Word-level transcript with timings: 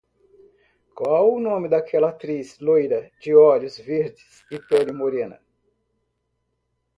Qual 0.95 1.29
o 1.31 1.39
nome 1.39 1.69
daquela 1.69 2.09
atriz 2.09 2.57
loira, 2.57 3.11
dos 3.23 3.35
olhos 3.35 3.77
verdes 3.77 4.43
e 4.49 4.57
pele 4.59 4.91
morena? 4.91 5.39